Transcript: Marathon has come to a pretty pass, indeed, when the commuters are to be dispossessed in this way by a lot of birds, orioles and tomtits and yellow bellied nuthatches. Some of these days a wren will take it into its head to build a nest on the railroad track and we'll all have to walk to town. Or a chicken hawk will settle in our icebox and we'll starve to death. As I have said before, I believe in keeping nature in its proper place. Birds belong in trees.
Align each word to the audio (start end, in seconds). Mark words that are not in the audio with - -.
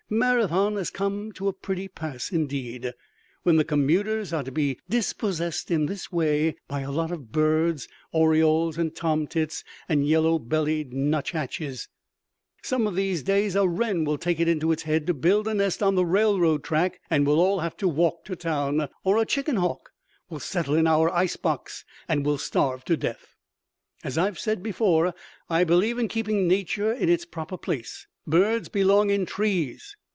Marathon 0.13 0.75
has 0.75 0.89
come 0.89 1.31
to 1.31 1.47
a 1.47 1.53
pretty 1.53 1.87
pass, 1.87 2.33
indeed, 2.33 2.91
when 3.43 3.55
the 3.55 3.63
commuters 3.63 4.33
are 4.33 4.43
to 4.43 4.51
be 4.51 4.77
dispossessed 4.89 5.71
in 5.71 5.85
this 5.85 6.11
way 6.11 6.53
by 6.67 6.81
a 6.81 6.91
lot 6.91 7.13
of 7.13 7.31
birds, 7.31 7.87
orioles 8.11 8.77
and 8.77 8.93
tomtits 8.93 9.63
and 9.87 10.05
yellow 10.05 10.37
bellied 10.37 10.91
nuthatches. 10.91 11.87
Some 12.61 12.87
of 12.87 12.95
these 12.95 13.23
days 13.23 13.55
a 13.55 13.65
wren 13.65 14.03
will 14.03 14.17
take 14.17 14.41
it 14.41 14.49
into 14.49 14.73
its 14.73 14.83
head 14.83 15.07
to 15.07 15.13
build 15.13 15.47
a 15.47 15.53
nest 15.53 15.81
on 15.81 15.95
the 15.95 16.05
railroad 16.05 16.61
track 16.61 16.99
and 17.09 17.25
we'll 17.25 17.39
all 17.39 17.61
have 17.61 17.77
to 17.77 17.87
walk 17.87 18.25
to 18.25 18.35
town. 18.35 18.89
Or 19.05 19.17
a 19.17 19.25
chicken 19.25 19.55
hawk 19.55 19.93
will 20.29 20.41
settle 20.41 20.75
in 20.75 20.87
our 20.87 21.09
icebox 21.09 21.85
and 22.09 22.25
we'll 22.25 22.37
starve 22.37 22.83
to 22.83 22.97
death. 22.97 23.37
As 24.03 24.17
I 24.17 24.25
have 24.25 24.39
said 24.39 24.61
before, 24.61 25.15
I 25.49 25.63
believe 25.63 25.97
in 25.97 26.09
keeping 26.09 26.49
nature 26.49 26.91
in 26.91 27.07
its 27.07 27.23
proper 27.23 27.57
place. 27.57 28.07
Birds 28.27 28.67
belong 28.67 29.09
in 29.09 29.25
trees. 29.25 29.95